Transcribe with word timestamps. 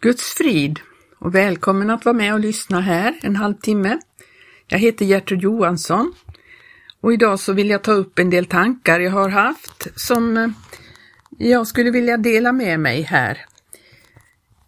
Guds 0.00 0.34
frid 0.34 0.80
och 1.18 1.34
välkommen 1.34 1.90
att 1.90 2.04
vara 2.04 2.16
med 2.16 2.34
och 2.34 2.40
lyssna 2.40 2.80
här 2.80 3.18
en 3.22 3.36
halvtimme. 3.36 3.98
Jag 4.68 4.78
heter 4.78 5.04
Gertrud 5.04 5.42
Johansson 5.42 6.14
och 7.00 7.12
idag 7.12 7.40
så 7.40 7.52
vill 7.52 7.70
jag 7.70 7.82
ta 7.82 7.92
upp 7.92 8.18
en 8.18 8.30
del 8.30 8.46
tankar 8.46 9.00
jag 9.00 9.10
har 9.10 9.28
haft 9.28 10.00
som 10.00 10.36
eh, 10.36 10.48
jag 11.38 11.66
skulle 11.66 11.90
vilja 11.90 12.16
dela 12.16 12.52
med 12.52 12.80
mig 12.80 13.02
här. 13.02 13.38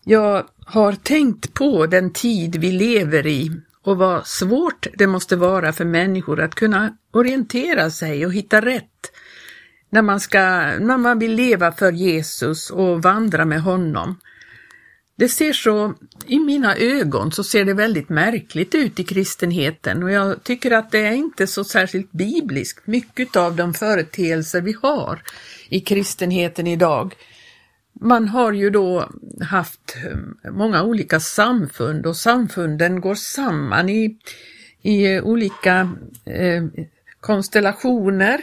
Jag 0.05 0.47
har 0.67 0.93
tänkt 0.93 1.55
på 1.55 1.87
den 1.87 2.13
tid 2.13 2.57
vi 2.57 2.73
lever 2.73 3.27
i 3.27 3.51
och 3.83 3.97
vad 3.97 4.27
svårt 4.27 4.87
det 4.99 5.07
måste 5.07 5.37
vara 5.37 5.73
för 5.73 5.85
människor 5.85 6.41
att 6.41 6.55
kunna 6.55 6.97
orientera 7.13 7.91
sig 7.91 8.27
och 8.27 8.33
hitta 8.33 8.61
rätt 8.61 9.13
när 9.91 10.03
man, 10.03 10.21
ska, 10.21 10.41
när 10.79 10.99
man 10.99 11.19
vill 11.19 11.35
leva 11.35 11.73
för 11.73 11.93
Jesus 11.93 12.71
och 12.71 13.03
vandra 13.03 13.45
med 13.45 13.63
honom. 13.63 14.17
Det 15.21 15.29
ser 15.29 15.53
så, 15.53 15.95
i 16.27 16.39
mina 16.39 16.77
ögon 16.77 17.33
så 17.33 17.45
ser 17.45 17.65
det 17.65 17.75
väldigt 17.75 18.09
märkligt 18.09 18.75
ut 18.75 19.01
i 19.01 19.05
kristenheten 19.05 20.03
och 20.03 20.11
jag 20.11 20.45
tycker 20.45 20.71
att 20.71 20.91
det 20.91 20.99
är 20.99 21.13
inte 21.13 21.47
så 21.47 21.65
särskilt 21.65 22.13
bibliskt 22.13 22.87
mycket 22.87 23.37
av 23.37 23.57
de 23.57 23.75
företeelser 23.75 24.61
vi 24.61 24.77
har 24.83 25.23
i 25.69 25.81
kristenheten 25.81 26.67
idag. 26.67 27.15
Man 28.01 28.29
har 28.29 28.53
ju 28.53 28.71
då 28.71 29.11
haft 29.41 29.97
eh, 30.05 30.51
många 30.53 30.83
olika 30.83 31.21
samfund 31.21 32.07
och 32.07 32.17
samfunden 32.17 33.01
går 33.01 33.15
samman 33.15 33.89
i, 33.89 34.17
i 34.83 35.21
olika 35.21 35.91
eh, 36.25 36.65
konstellationer 37.21 38.41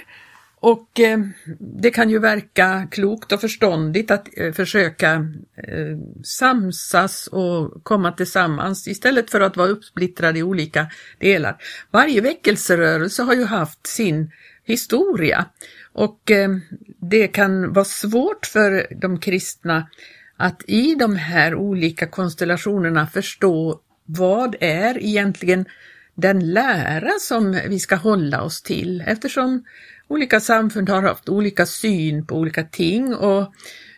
och 0.67 0.99
eh, 0.99 1.19
det 1.59 1.91
kan 1.91 2.09
ju 2.09 2.19
verka 2.19 2.87
klokt 2.91 3.31
och 3.31 3.41
förståndigt 3.41 4.11
att 4.11 4.27
eh, 4.37 4.53
försöka 4.53 5.13
eh, 5.57 5.97
samsas 6.23 7.27
och 7.27 7.83
komma 7.83 8.11
tillsammans 8.11 8.87
istället 8.87 9.29
för 9.29 9.41
att 9.41 9.57
vara 9.57 9.67
uppsplittrade 9.67 10.39
i 10.39 10.43
olika 10.43 10.87
delar. 11.19 11.57
Varje 11.91 12.21
väckelserörelse 12.21 13.23
har 13.23 13.33
ju 13.33 13.45
haft 13.45 13.87
sin 13.87 14.31
historia 14.63 15.45
och 15.93 16.31
eh, 16.31 16.49
det 17.01 17.27
kan 17.27 17.73
vara 17.73 17.85
svårt 17.85 18.45
för 18.45 18.87
de 19.01 19.19
kristna 19.19 19.89
att 20.37 20.63
i 20.67 20.95
de 20.95 21.15
här 21.15 21.55
olika 21.55 22.07
konstellationerna 22.07 23.07
förstå 23.07 23.79
vad 24.05 24.55
är 24.59 25.03
egentligen 25.03 25.65
den 26.15 26.53
lära 26.53 27.11
som 27.19 27.59
vi 27.69 27.79
ska 27.79 27.95
hålla 27.95 28.41
oss 28.41 28.61
till 28.61 29.03
eftersom 29.07 29.63
olika 30.07 30.39
samfund 30.39 30.89
har 30.89 31.01
haft 31.01 31.29
olika 31.29 31.65
syn 31.65 32.25
på 32.25 32.35
olika 32.35 32.63
ting 32.63 33.15
och, 33.15 33.53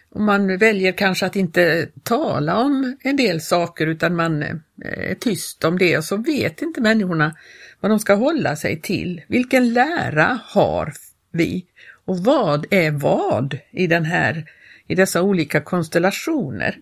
och 0.09 0.21
man 0.21 0.57
väljer 0.57 0.91
kanske 0.91 1.25
att 1.25 1.35
inte 1.35 1.87
tala 2.03 2.57
om 2.57 2.97
en 3.01 3.15
del 3.15 3.41
saker 3.41 3.87
utan 3.87 4.15
man 4.15 4.43
eh, 4.43 4.57
är 4.85 5.15
tyst 5.15 5.63
om 5.63 5.77
det 5.77 5.97
och 5.97 6.03
så 6.03 6.17
vet 6.17 6.61
inte 6.61 6.81
människorna 6.81 7.35
vad 7.79 7.91
de 7.91 7.99
ska 7.99 8.13
hålla 8.13 8.55
sig 8.55 8.81
till. 8.81 9.21
Vilken 9.27 9.73
lära 9.73 10.39
har 10.43 10.93
vi 11.31 11.65
och 12.05 12.17
vad 12.17 12.65
är 12.69 12.91
vad 12.91 13.57
i, 13.71 13.87
den 13.87 14.05
här, 14.05 14.45
i 14.87 14.95
dessa 14.95 15.21
olika 15.21 15.61
konstellationer? 15.61 16.77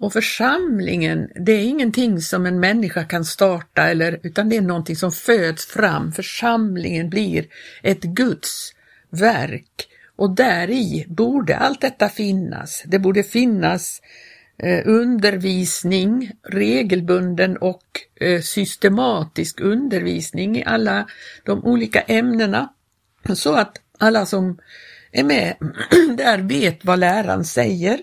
och 0.00 0.12
församlingen, 0.12 1.30
det 1.34 1.52
är 1.52 1.64
ingenting 1.64 2.20
som 2.20 2.46
en 2.46 2.60
människa 2.60 3.04
kan 3.04 3.24
starta 3.24 3.88
eller, 3.88 4.20
utan 4.22 4.48
det 4.48 4.56
är 4.56 4.60
någonting 4.60 4.96
som 4.96 5.12
föds 5.12 5.66
fram. 5.66 6.12
Församlingen 6.12 7.10
blir 7.10 7.46
ett 7.82 8.02
Guds 8.02 8.74
verk 9.10 9.88
och 10.16 10.30
där 10.30 10.70
i 10.70 11.04
borde 11.08 11.56
allt 11.56 11.80
detta 11.80 12.08
finnas. 12.08 12.82
Det 12.86 12.98
borde 12.98 13.22
finnas 13.22 14.02
eh, 14.58 14.82
undervisning, 14.86 16.32
regelbunden 16.48 17.56
och 17.56 17.84
eh, 18.20 18.40
systematisk 18.40 19.60
undervisning 19.60 20.56
i 20.56 20.64
alla 20.64 21.06
de 21.44 21.64
olika 21.64 22.00
ämnena 22.00 22.72
så 23.34 23.54
att 23.54 23.80
alla 23.98 24.26
som 24.26 24.58
är 25.12 25.24
med 25.24 25.56
där 26.16 26.38
vet 26.38 26.84
vad 26.84 26.98
läraren 26.98 27.44
säger 27.44 28.00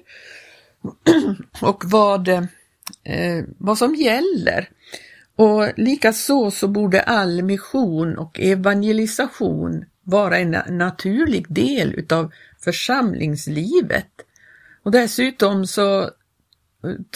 och 1.62 1.84
vad, 1.86 2.28
eh, 2.28 3.44
vad 3.58 3.78
som 3.78 3.96
gäller. 3.96 4.70
Och 5.36 5.80
likaså 5.80 6.52
så 6.52 6.68
borde 6.68 7.02
all 7.02 7.44
mission 7.44 8.18
och 8.18 8.40
evangelisation 8.40 9.86
vara 10.04 10.38
en 10.38 10.58
naturlig 10.78 11.54
del 11.54 11.94
utav 11.94 12.32
församlingslivet. 12.60 14.12
Och 14.84 14.92
dessutom 14.92 15.68
så 15.68 16.02
eh, 16.04 16.10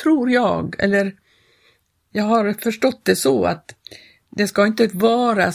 tror 0.04 0.32
jag, 0.32 0.76
eller 0.80 1.16
jag 2.12 2.24
har 2.24 2.54
förstått 2.54 3.00
det 3.04 3.16
så 3.16 3.46
att 3.46 3.76
det 4.30 4.48
ska 4.48 4.68
inte 4.68 4.88
vara 4.88 5.52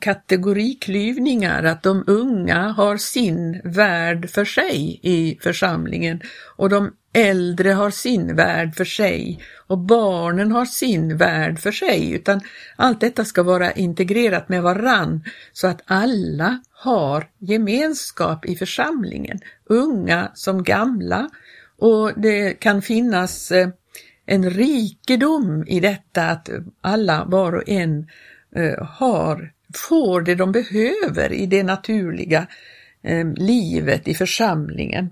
kategoriklyvningar, 0.00 1.64
att 1.64 1.82
de 1.82 2.04
unga 2.06 2.68
har 2.68 2.96
sin 2.96 3.60
värld 3.64 4.30
för 4.30 4.44
sig 4.44 5.00
i 5.02 5.38
församlingen 5.42 6.20
och 6.56 6.68
de 6.68 6.90
äldre 7.12 7.70
har 7.70 7.90
sin 7.90 8.36
värld 8.36 8.74
för 8.74 8.84
sig 8.84 9.40
och 9.66 9.78
barnen 9.78 10.52
har 10.52 10.64
sin 10.64 11.16
värld 11.16 11.58
för 11.58 11.72
sig, 11.72 12.12
utan 12.12 12.40
allt 12.76 13.00
detta 13.00 13.24
ska 13.24 13.42
vara 13.42 13.72
integrerat 13.72 14.48
med 14.48 14.62
varann 14.62 15.24
så 15.52 15.66
att 15.66 15.82
alla 15.84 16.62
har 16.72 17.28
gemenskap 17.38 18.46
i 18.46 18.56
församlingen, 18.56 19.38
unga 19.64 20.30
som 20.34 20.62
gamla, 20.62 21.30
och 21.78 22.20
det 22.20 22.60
kan 22.60 22.82
finnas 22.82 23.50
eh, 23.50 23.68
en 24.26 24.50
rikedom 24.50 25.64
i 25.66 25.80
detta 25.80 26.24
att 26.24 26.48
alla, 26.80 27.24
var 27.24 27.52
och 27.52 27.68
en, 27.68 28.06
eh, 28.56 28.86
har, 28.86 29.52
får 29.74 30.20
det 30.20 30.34
de 30.34 30.52
behöver 30.52 31.32
i 31.32 31.46
det 31.46 31.62
naturliga 31.62 32.46
eh, 33.02 33.26
livet 33.36 34.08
i 34.08 34.14
församlingen. 34.14 35.10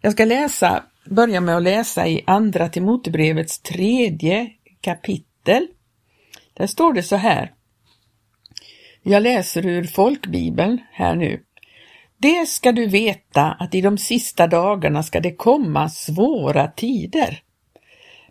Jag 0.00 0.12
ska 0.12 0.24
läsa 0.24 0.84
börja 1.04 1.40
med 1.40 1.56
att 1.56 1.62
läsa 1.62 2.08
i 2.08 2.24
Andra 2.26 2.68
Timotebrevets 2.68 3.58
tredje 3.58 4.50
kapitel. 4.80 5.66
Där 6.54 6.66
står 6.66 6.92
det 6.92 7.02
så 7.02 7.16
här. 7.16 7.52
Jag 9.02 9.22
läser 9.22 9.66
ur 9.66 9.84
folkbibeln 9.84 10.80
här 10.92 11.14
nu. 11.16 11.42
Det 12.16 12.48
ska 12.48 12.72
du 12.72 12.86
veta 12.86 13.52
att 13.52 13.74
i 13.74 13.80
de 13.80 13.98
sista 13.98 14.46
dagarna 14.46 15.02
ska 15.02 15.20
det 15.20 15.34
komma 15.34 15.88
svåra 15.88 16.68
tider. 16.68 17.42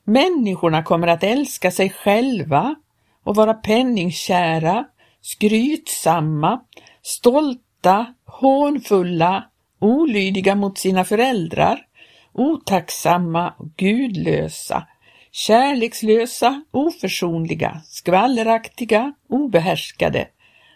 Människorna 0.03 0.83
kommer 0.83 1.07
att 1.07 1.23
älska 1.23 1.71
sig 1.71 1.89
själva 1.89 2.75
och 3.23 3.35
vara 3.35 3.53
penningkära, 3.53 4.85
skrytsamma, 5.23 6.61
stolta, 7.01 8.13
hånfulla, 8.25 9.43
olydiga 9.79 10.55
mot 10.55 10.77
sina 10.77 11.03
föräldrar, 11.03 11.85
otacksamma 12.33 13.53
och 13.57 13.75
gudlösa, 13.75 14.87
kärlekslösa, 15.31 16.63
oförsonliga, 16.71 17.81
skvalleraktiga, 17.85 19.13
obehärskade, 19.29 20.27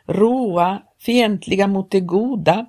råa, 0.06 0.82
fientliga 1.00 1.68
mot 1.68 1.92
det 1.92 2.00
goda, 2.00 2.66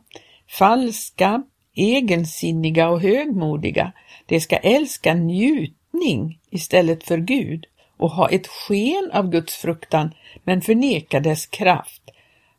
falska, 0.58 1.42
egensinniga 1.74 2.88
och 2.88 3.00
högmodiga. 3.00 3.92
De 4.26 4.40
ska 4.40 4.56
älska 4.56 5.14
njutning 5.14 6.40
istället 6.50 7.04
för 7.04 7.18
Gud 7.18 7.66
och 7.98 8.10
ha 8.10 8.28
ett 8.28 8.46
sken 8.46 9.10
av 9.12 9.30
Guds 9.30 9.54
fruktan 9.54 10.10
men 10.44 10.60
förneka 10.60 11.20
dess 11.20 11.46
kraft. 11.46 12.02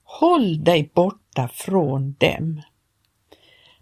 Håll 0.04 0.64
dig 0.64 0.92
borta 0.94 1.50
från 1.54 2.16
dem. 2.18 2.62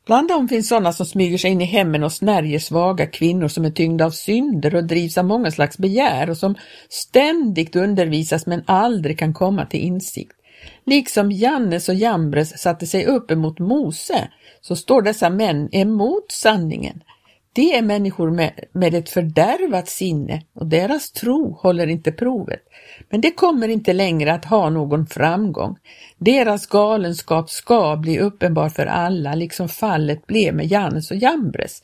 Bland 0.06 0.27
dem 0.27 0.48
finns 0.48 0.68
sådana 0.68 0.94
som 0.94 1.06
smyger 1.06 1.38
sig 1.38 1.51
in 1.51 1.62
i 1.62 1.65
hemmen 1.65 2.04
och 2.04 2.13
snärjer 2.13 2.59
svaga 2.59 3.07
kvinnor 3.07 3.48
som 3.48 3.65
är 3.65 3.71
tyngda 3.71 4.06
av 4.06 4.12
synder 4.12 4.75
och 4.75 4.83
drivs 4.83 5.18
av 5.18 5.25
många 5.25 5.51
slags 5.51 5.77
begär 5.77 6.30
och 6.30 6.38
som 6.38 6.56
ständigt 6.89 7.75
undervisas 7.75 8.45
men 8.45 8.63
aldrig 8.68 9.19
kan 9.19 9.33
komma 9.33 9.65
till 9.65 9.80
insikt. 9.80 10.33
Liksom 10.86 11.31
Jannes 11.31 11.89
och 11.89 11.95
Jambres 11.95 12.62
satte 12.62 12.88
sig 12.88 13.06
upp 13.06 13.31
emot 13.31 13.60
Mose, 13.60 14.27
så 14.62 14.75
står 14.75 15.01
dessa 15.01 15.30
män 15.30 15.69
emot 15.71 16.31
sanningen. 16.31 17.03
De 17.57 17.77
är 17.77 17.81
människor 17.81 18.31
med, 18.31 18.51
med 18.71 18.94
ett 18.94 19.09
fördärvat 19.09 19.88
sinne 19.88 20.42
och 20.54 20.68
deras 20.68 21.12
tro 21.12 21.51
håller 21.62 21.88
inte 21.88 22.12
provet. 22.12 22.62
Men 23.09 23.21
det 23.21 23.31
kommer 23.31 23.68
inte 23.68 23.94
längre 23.94 24.33
att 24.33 24.45
ha 24.45 24.69
någon 24.69 25.07
framgång. 25.07 25.77
Deras 26.18 26.68
galenskap 26.68 27.50
ska 27.50 27.95
bli 27.95 28.19
uppenbar 28.19 28.69
för 28.69 28.86
alla, 28.86 29.36
liksom 29.36 29.69
fallet 29.69 30.27
blev 30.27 30.56
med 30.56 30.65
Jannes 30.65 31.12
och 31.12 31.18
Jambres. 31.18 31.83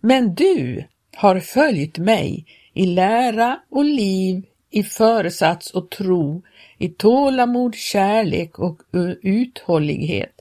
Men 0.00 0.34
du 0.34 0.84
har 1.16 1.40
följt 1.40 1.98
mig 1.98 2.46
i 2.74 2.86
lära 2.86 3.58
och 3.70 3.84
liv, 3.84 4.42
i 4.70 4.82
föresats 4.82 5.70
och 5.70 5.90
tro, 5.90 6.42
i 6.78 6.88
tålamod, 6.88 7.74
kärlek 7.74 8.58
och 8.58 8.80
uthållighet 9.22 10.40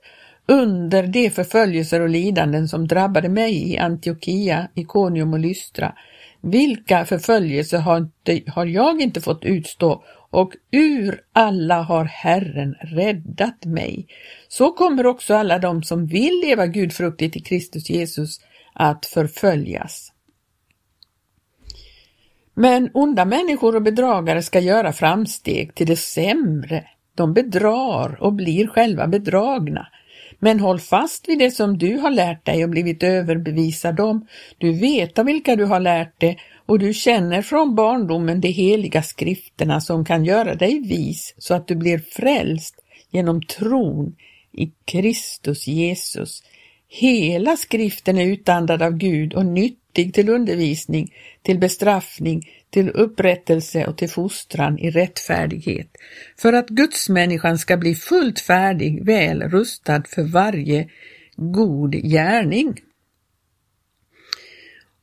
under 0.51 1.07
de 1.07 1.29
förföljelser 1.29 2.01
och 2.01 2.09
lidanden 2.09 2.67
som 2.67 2.87
drabbade 2.87 3.29
mig 3.29 3.71
i 3.71 3.77
Antiochia, 3.77 4.67
Ikonium 4.75 5.33
och 5.33 5.39
Lystra. 5.39 5.95
Vilka 6.41 7.05
förföljelser 7.05 7.77
har, 7.77 7.97
inte, 7.97 8.51
har 8.51 8.65
jag 8.65 9.01
inte 9.01 9.21
fått 9.21 9.45
utstå 9.45 10.03
och 10.29 10.53
ur 10.71 11.21
alla 11.33 11.81
har 11.81 12.05
Herren 12.05 12.73
räddat 12.73 13.65
mig. 13.65 14.07
Så 14.47 14.71
kommer 14.71 15.05
också 15.05 15.33
alla 15.33 15.59
de 15.59 15.83
som 15.83 16.07
vill 16.07 16.41
leva 16.43 16.67
gudfruktigt 16.67 17.35
i 17.35 17.39
Kristus 17.39 17.89
Jesus 17.89 18.39
att 18.73 19.05
förföljas. 19.05 20.11
Men 22.53 22.89
onda 22.93 23.25
människor 23.25 23.75
och 23.75 23.81
bedragare 23.81 24.41
ska 24.41 24.59
göra 24.59 24.93
framsteg 24.93 25.75
till 25.75 25.87
det 25.87 25.95
sämre. 25.95 26.83
De 27.15 27.33
bedrar 27.33 28.23
och 28.23 28.33
blir 28.33 28.67
själva 28.67 29.07
bedragna. 29.07 29.87
Men 30.43 30.59
håll 30.59 30.79
fast 30.79 31.29
vid 31.29 31.39
det 31.39 31.51
som 31.51 31.77
du 31.77 31.97
har 31.97 32.11
lärt 32.11 32.45
dig 32.45 32.63
och 32.63 32.69
blivit 32.69 33.03
överbevisad 33.03 33.99
om. 33.99 34.27
Du 34.57 34.71
vet 34.71 35.19
av 35.19 35.25
vilka 35.25 35.55
du 35.55 35.65
har 35.65 35.79
lärt 35.79 36.19
dig 36.19 36.37
och 36.65 36.79
du 36.79 36.93
känner 36.93 37.41
från 37.41 37.75
barndomen 37.75 38.41
de 38.41 38.47
heliga 38.47 39.03
skrifterna 39.03 39.81
som 39.81 40.05
kan 40.05 40.25
göra 40.25 40.55
dig 40.55 40.79
vis 40.79 41.33
så 41.37 41.53
att 41.53 41.67
du 41.67 41.75
blir 41.75 41.99
frälst 41.99 42.75
genom 43.11 43.41
tron 43.41 44.15
i 44.53 44.71
Kristus 44.85 45.67
Jesus. 45.67 46.43
Hela 46.87 47.57
skriften 47.57 48.17
är 48.17 48.25
utandad 48.25 48.81
av 48.81 48.91
Gud 48.91 49.33
och 49.33 49.45
nyttig 49.45 50.13
till 50.13 50.29
undervisning, 50.29 51.13
till 51.41 51.59
bestraffning, 51.59 52.49
till 52.71 52.89
upprättelse 52.89 53.85
och 53.85 53.97
till 53.97 54.09
fostran 54.09 54.79
i 54.79 54.91
rättfärdighet, 54.91 55.87
för 56.37 56.53
att 56.53 56.69
gudsmänniskan 56.69 57.57
ska 57.57 57.77
bli 57.77 57.95
fullt 57.95 58.39
färdig, 58.39 59.05
väl 59.05 59.41
rustad 59.41 60.03
för 60.07 60.23
varje 60.23 60.89
god 61.35 61.91
gärning. 61.91 62.79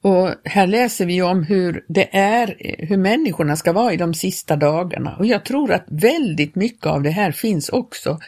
Och 0.01 0.35
här 0.45 0.67
läser 0.67 1.07
vi 1.07 1.23
om 1.23 1.43
hur 1.43 1.85
det 1.89 2.17
är, 2.17 2.57
hur 2.79 2.97
människorna 2.97 3.57
ska 3.57 3.73
vara 3.73 3.93
i 3.93 3.97
de 3.97 4.15
sista 4.15 4.57
dagarna 4.57 5.17
och 5.17 5.27
jag 5.27 5.45
tror 5.45 5.73
att 5.73 5.85
väldigt 5.89 6.55
mycket 6.55 6.87
av 6.87 7.03
det 7.03 7.11
här 7.11 7.33
finns 7.33 7.69
också 7.69 8.19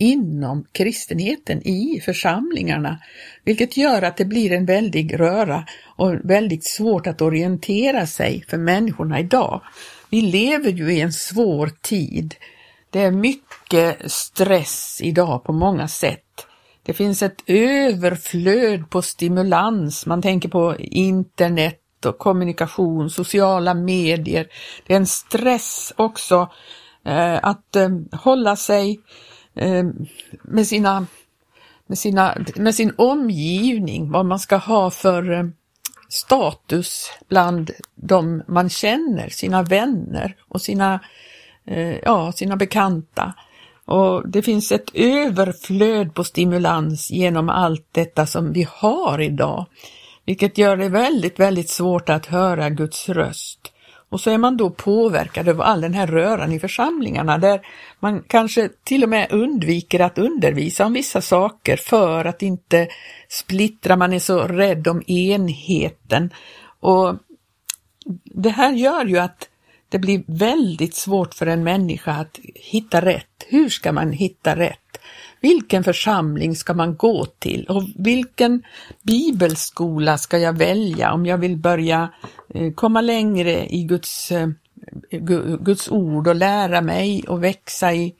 inom 0.00 0.64
kristenheten 0.72 1.68
i 1.68 2.00
församlingarna, 2.04 2.98
vilket 3.44 3.76
gör 3.76 4.02
att 4.02 4.16
det 4.16 4.24
blir 4.24 4.52
en 4.52 4.66
väldig 4.66 5.20
röra 5.20 5.64
och 5.96 6.14
väldigt 6.24 6.64
svårt 6.64 7.06
att 7.06 7.22
orientera 7.22 8.06
sig 8.06 8.44
för 8.48 8.58
människorna 8.58 9.20
idag. 9.20 9.62
Vi 10.10 10.20
lever 10.20 10.70
ju 10.70 10.92
i 10.92 11.00
en 11.00 11.12
svår 11.12 11.70
tid. 11.82 12.34
Det 12.90 13.00
är 13.00 13.10
mycket 13.10 14.12
stress 14.12 15.00
idag 15.02 15.44
på 15.44 15.52
många 15.52 15.88
sätt. 15.88 16.46
Det 16.82 16.92
finns 16.92 17.22
ett 17.22 17.42
överflöd 17.46 18.90
på 18.90 19.02
stimulans. 19.02 20.06
Man 20.06 20.22
tänker 20.22 20.48
på 20.48 20.76
internet 20.78 21.76
och 22.06 22.18
kommunikation, 22.18 23.10
sociala 23.10 23.74
medier. 23.74 24.46
Det 24.86 24.92
är 24.92 24.96
en 24.96 25.06
stress 25.06 25.92
också 25.96 26.48
eh, 27.06 27.38
att 27.42 27.76
eh, 27.76 27.88
hålla 28.12 28.56
sig 28.56 29.00
Eh, 29.00 29.39
Eh, 29.54 29.84
med, 30.42 30.66
sina, 30.66 31.06
med, 31.86 31.98
sina, 31.98 32.36
med 32.56 32.74
sin 32.74 32.92
omgivning, 32.96 34.10
vad 34.10 34.26
man 34.26 34.38
ska 34.38 34.56
ha 34.56 34.90
för 34.90 35.32
eh, 35.32 35.44
status 36.08 37.10
bland 37.28 37.70
de 37.94 38.42
man 38.46 38.68
känner, 38.68 39.28
sina 39.28 39.62
vänner 39.62 40.36
och 40.48 40.62
sina, 40.62 41.00
eh, 41.64 41.96
ja, 41.98 42.32
sina 42.32 42.56
bekanta. 42.56 43.34
Och 43.84 44.28
det 44.28 44.42
finns 44.42 44.72
ett 44.72 44.94
överflöd 44.94 46.14
på 46.14 46.24
stimulans 46.24 47.10
genom 47.10 47.48
allt 47.48 47.86
detta 47.92 48.26
som 48.26 48.52
vi 48.52 48.66
har 48.70 49.20
idag, 49.20 49.66
vilket 50.24 50.58
gör 50.58 50.76
det 50.76 50.88
väldigt, 50.88 51.40
väldigt 51.40 51.70
svårt 51.70 52.08
att 52.08 52.26
höra 52.26 52.70
Guds 52.70 53.08
röst. 53.08 53.59
Och 54.10 54.20
så 54.20 54.30
är 54.30 54.38
man 54.38 54.56
då 54.56 54.70
påverkad 54.70 55.48
av 55.48 55.60
all 55.60 55.80
den 55.80 55.94
här 55.94 56.06
röran 56.06 56.52
i 56.52 56.60
församlingarna 56.60 57.38
där 57.38 57.60
man 58.00 58.22
kanske 58.26 58.68
till 58.84 59.02
och 59.02 59.08
med 59.08 59.32
undviker 59.32 60.00
att 60.00 60.18
undervisa 60.18 60.86
om 60.86 60.92
vissa 60.92 61.20
saker 61.20 61.76
för 61.76 62.24
att 62.24 62.42
inte 62.42 62.88
splittra, 63.28 63.96
man 63.96 64.12
är 64.12 64.18
så 64.18 64.38
rädd 64.38 64.88
om 64.88 65.02
enheten. 65.06 66.30
Och 66.80 67.16
Det 68.24 68.50
här 68.50 68.72
gör 68.72 69.04
ju 69.04 69.18
att 69.18 69.48
det 69.88 69.98
blir 69.98 70.22
väldigt 70.26 70.94
svårt 70.94 71.34
för 71.34 71.46
en 71.46 71.64
människa 71.64 72.12
att 72.12 72.38
hitta 72.54 73.00
rätt. 73.00 73.46
Hur 73.48 73.68
ska 73.68 73.92
man 73.92 74.12
hitta 74.12 74.56
rätt? 74.56 74.78
Vilken 75.40 75.84
församling 75.84 76.56
ska 76.56 76.74
man 76.74 76.96
gå 76.96 77.26
till 77.26 77.66
och 77.66 77.82
vilken 77.96 78.62
bibelskola 79.02 80.18
ska 80.18 80.38
jag 80.38 80.58
välja 80.58 81.12
om 81.12 81.26
jag 81.26 81.38
vill 81.38 81.56
börja 81.56 82.08
Eh, 82.54 82.72
komma 82.72 83.00
längre 83.00 83.66
i 83.66 83.82
Guds, 83.84 84.32
eh, 84.32 84.48
Guds 85.60 85.88
ord 85.88 86.28
och 86.28 86.34
lära 86.34 86.80
mig 86.80 87.24
och 87.28 87.44
växa 87.44 87.92
i, 87.92 88.14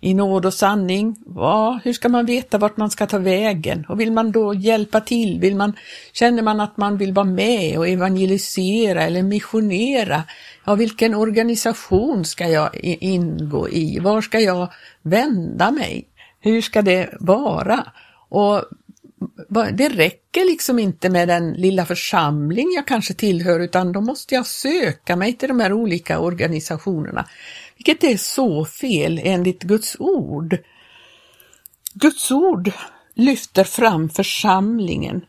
i 0.00 0.14
nåd 0.14 0.46
och 0.46 0.54
sanning. 0.54 1.16
Ja, 1.34 1.80
hur 1.84 1.92
ska 1.92 2.08
man 2.08 2.26
veta 2.26 2.58
vart 2.58 2.76
man 2.76 2.90
ska 2.90 3.06
ta 3.06 3.18
vägen? 3.18 3.86
Och 3.88 4.00
vill 4.00 4.12
man 4.12 4.32
då 4.32 4.54
hjälpa 4.54 5.00
till? 5.00 5.40
Vill 5.40 5.56
man, 5.56 5.72
känner 6.12 6.42
man 6.42 6.60
att 6.60 6.76
man 6.76 6.96
vill 6.96 7.12
vara 7.12 7.26
med 7.26 7.78
och 7.78 7.88
evangelisera 7.88 9.02
eller 9.02 9.22
missionera? 9.22 10.22
Ja, 10.64 10.74
vilken 10.74 11.14
organisation 11.14 12.24
ska 12.24 12.48
jag 12.48 12.76
ingå 12.82 13.68
i? 13.68 13.98
Var 13.98 14.20
ska 14.20 14.40
jag 14.40 14.72
vända 15.02 15.70
mig? 15.70 16.04
Hur 16.40 16.60
ska 16.60 16.82
det 16.82 17.14
vara? 17.20 17.86
Och 18.28 18.64
det 19.72 19.88
räcker 19.88 20.44
liksom 20.44 20.78
inte 20.78 21.10
med 21.10 21.28
den 21.28 21.52
lilla 21.52 21.86
församling 21.86 22.72
jag 22.74 22.86
kanske 22.86 23.14
tillhör 23.14 23.60
utan 23.60 23.92
då 23.92 24.00
måste 24.00 24.34
jag 24.34 24.46
söka 24.46 25.16
mig 25.16 25.32
till 25.32 25.48
de 25.48 25.60
här 25.60 25.72
olika 25.72 26.20
organisationerna. 26.20 27.26
Vilket 27.76 28.04
är 28.04 28.16
så 28.16 28.64
fel 28.64 29.20
enligt 29.24 29.62
Guds 29.62 29.96
ord. 29.98 30.58
Guds 31.94 32.30
ord 32.30 32.72
lyfter 33.14 33.64
fram 33.64 34.08
församlingen. 34.08 35.24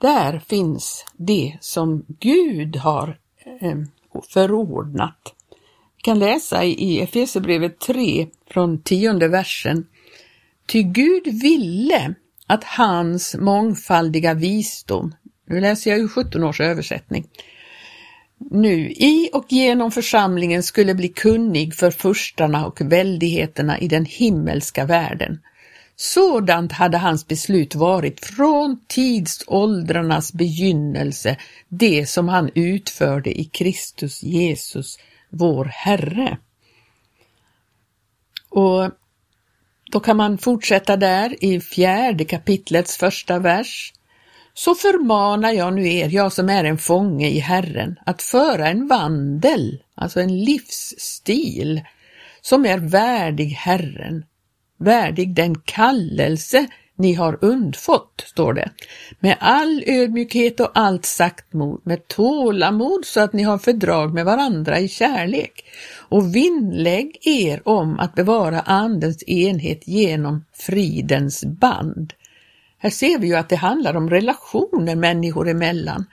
Där 0.00 0.38
finns 0.38 1.04
det 1.16 1.58
som 1.60 2.04
Gud 2.08 2.76
har 2.76 3.18
ehm, 3.60 3.86
förordnat. 4.28 5.34
Vi 5.96 6.02
kan 6.02 6.18
läsa 6.18 6.64
i 6.64 7.00
Efesierbrevet 7.00 7.78
3 7.78 8.26
från 8.50 8.82
tionde 8.82 9.28
versen. 9.28 9.86
Ty 10.66 10.82
Gud 10.82 11.42
ville 11.42 12.14
att 12.46 12.64
hans 12.64 13.36
mångfaldiga 13.38 14.34
visdom, 14.34 15.14
nu 15.46 15.60
läser 15.60 15.90
jag 15.90 16.00
ju 16.00 16.08
17 16.08 16.44
års 16.44 16.60
översättning, 16.60 17.26
nu 18.38 18.90
i 18.90 19.30
och 19.32 19.46
genom 19.48 19.90
församlingen 19.90 20.62
skulle 20.62 20.94
bli 20.94 21.08
kunnig 21.08 21.74
för 21.74 21.90
furstarna 21.90 22.66
och 22.66 22.80
väldigheterna 22.80 23.78
i 23.78 23.88
den 23.88 24.04
himmelska 24.04 24.84
världen. 24.84 25.40
Sådant 25.96 26.72
hade 26.72 26.98
hans 26.98 27.28
beslut 27.28 27.74
varit 27.74 28.24
från 28.24 28.80
tidsåldrarnas 28.86 30.32
begynnelse, 30.32 31.36
det 31.68 32.06
som 32.06 32.28
han 32.28 32.50
utförde 32.54 33.40
i 33.40 33.44
Kristus 33.44 34.22
Jesus, 34.22 34.98
vår 35.30 35.64
Herre. 35.64 36.38
Och 38.48 38.90
då 39.92 40.00
kan 40.00 40.16
man 40.16 40.38
fortsätta 40.38 40.96
där 40.96 41.44
i 41.44 41.60
fjärde 41.60 42.24
kapitlets 42.24 42.96
första 42.96 43.38
vers. 43.38 43.92
så 44.54 44.74
förmanar 44.74 45.52
jag 45.52 45.74
nu 45.74 45.92
er, 45.92 46.08
jag 46.08 46.32
som 46.32 46.48
är 46.48 46.64
en 46.64 46.78
fånge 46.78 47.28
i 47.28 47.38
Herren, 47.38 47.96
att 48.06 48.22
föra 48.22 48.68
en 48.68 48.88
vandel, 48.88 49.82
alltså 49.94 50.20
en 50.20 50.44
livsstil, 50.44 51.80
som 52.40 52.66
är 52.66 52.78
värdig 52.78 53.48
Herren, 53.50 54.24
värdig 54.78 55.34
den 55.34 55.54
kallelse 55.54 56.66
ni 56.96 57.14
har 57.14 57.38
undfått, 57.44 58.24
står 58.26 58.52
det, 58.52 58.70
med 59.20 59.36
all 59.40 59.82
ödmjukhet 59.86 60.60
och 60.60 60.70
allt 60.74 61.04
saktmod, 61.04 61.80
med 61.84 62.08
tålamod 62.08 63.04
så 63.04 63.20
att 63.20 63.32
ni 63.32 63.42
har 63.42 63.58
fördrag 63.58 64.14
med 64.14 64.24
varandra 64.24 64.78
i 64.78 64.88
kärlek 64.88 65.64
och 66.08 66.36
vinnlägg 66.36 67.18
er 67.22 67.68
om 67.68 67.98
att 67.98 68.14
bevara 68.14 68.60
Andens 68.60 69.28
enhet 69.28 69.88
genom 69.88 70.44
fridens 70.52 71.44
band. 71.44 72.12
Här 72.78 72.90
ser 72.90 73.18
vi 73.18 73.26
ju 73.26 73.34
att 73.34 73.48
det 73.48 73.56
handlar 73.56 73.96
om 73.96 74.10
relationer 74.10 74.96
människor 74.96 75.48
emellan. 75.48 76.04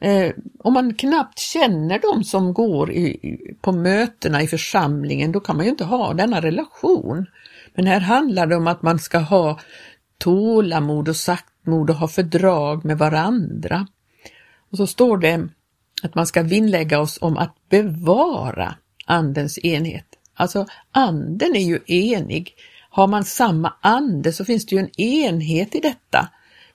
Eh, 0.00 0.32
om 0.58 0.72
man 0.72 0.94
knappt 0.94 1.38
känner 1.38 1.98
dem 1.98 2.24
som 2.24 2.54
går 2.54 2.92
i, 2.92 3.38
på 3.60 3.72
mötena 3.72 4.42
i 4.42 4.46
församlingen, 4.46 5.32
då 5.32 5.40
kan 5.40 5.56
man 5.56 5.64
ju 5.64 5.70
inte 5.70 5.84
ha 5.84 6.14
denna 6.14 6.40
relation. 6.40 7.26
Men 7.74 7.86
här 7.86 8.00
handlar 8.00 8.46
det 8.46 8.56
om 8.56 8.66
att 8.66 8.82
man 8.82 8.98
ska 8.98 9.18
ha 9.18 9.58
tålamod 10.18 11.08
och 11.08 11.16
saktmod 11.16 11.90
och 11.90 11.96
ha 11.96 12.08
fördrag 12.08 12.84
med 12.84 12.98
varandra. 12.98 13.86
Och 14.70 14.76
så 14.76 14.86
står 14.86 15.18
det 15.18 15.48
att 16.02 16.14
man 16.14 16.26
ska 16.26 16.42
vinnlägga 16.42 17.00
oss 17.00 17.18
om 17.20 17.36
att 17.36 17.54
bevara 17.68 18.74
Andens 19.06 19.58
enhet. 19.58 20.06
Alltså 20.34 20.66
anden 20.92 21.56
är 21.56 21.64
ju 21.64 21.80
enig. 21.86 22.54
Har 22.90 23.06
man 23.06 23.24
samma 23.24 23.74
ande 23.80 24.32
så 24.32 24.44
finns 24.44 24.66
det 24.66 24.76
ju 24.76 24.80
en 24.80 25.00
enhet 25.00 25.74
i 25.74 25.80
detta. 25.80 26.28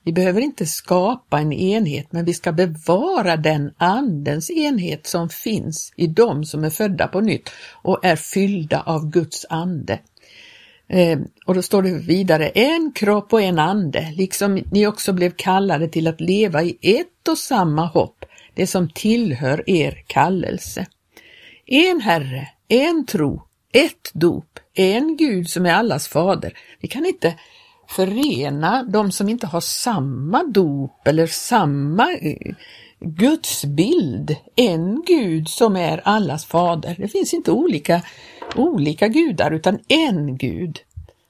Vi 0.03 0.13
behöver 0.13 0.41
inte 0.41 0.65
skapa 0.65 1.39
en 1.39 1.53
enhet, 1.53 2.11
men 2.11 2.25
vi 2.25 2.33
ska 2.33 2.51
bevara 2.51 3.37
den 3.37 3.73
andens 3.77 4.51
enhet 4.51 5.07
som 5.07 5.29
finns 5.29 5.93
i 5.95 6.07
dem 6.07 6.45
som 6.45 6.63
är 6.63 6.69
födda 6.69 7.07
på 7.07 7.21
nytt 7.21 7.49
och 7.71 8.05
är 8.05 8.15
fyllda 8.15 8.81
av 8.81 9.09
Guds 9.09 9.45
ande. 9.49 9.99
Eh, 10.89 11.19
och 11.45 11.55
då 11.55 11.61
står 11.61 11.81
det 11.81 11.93
vidare, 11.93 12.49
en 12.49 12.91
kropp 12.95 13.33
och 13.33 13.41
en 13.41 13.59
ande, 13.59 14.13
liksom 14.15 14.63
ni 14.71 14.87
också 14.87 15.13
blev 15.13 15.31
kallade 15.31 15.87
till 15.87 16.07
att 16.07 16.21
leva 16.21 16.63
i 16.63 16.77
ett 16.81 17.27
och 17.27 17.37
samma 17.37 17.85
hopp, 17.85 18.25
det 18.53 18.67
som 18.67 18.89
tillhör 18.89 19.69
er 19.69 20.03
kallelse. 20.07 20.85
En 21.65 22.01
Herre, 22.01 22.47
en 22.67 23.05
tro, 23.05 23.41
ett 23.73 24.11
dop, 24.13 24.59
en 24.73 25.17
Gud 25.17 25.49
som 25.49 25.65
är 25.65 25.73
allas 25.73 26.07
fader. 26.07 26.53
Vi 26.79 26.87
kan 26.87 27.05
inte 27.05 27.33
förena 27.87 28.83
de 28.83 29.11
som 29.11 29.29
inte 29.29 29.47
har 29.47 29.61
samma 29.61 30.43
dop 30.43 31.07
eller 31.07 31.27
samma 31.27 32.13
eh, 32.13 32.55
gudsbild, 32.99 34.35
en 34.55 35.03
Gud 35.07 35.49
som 35.49 35.75
är 35.75 36.01
allas 36.03 36.45
fader. 36.45 36.95
Det 36.97 37.07
finns 37.07 37.33
inte 37.33 37.51
olika, 37.51 38.01
olika 38.55 39.07
gudar 39.07 39.51
utan 39.51 39.79
en 39.87 40.37
Gud. 40.37 40.79